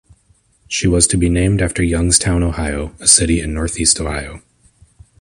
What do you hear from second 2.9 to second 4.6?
a city in Northeast Ohio.